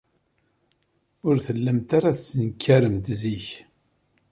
[1.27, 3.47] Ur tellimt ara tettenkaremt zik.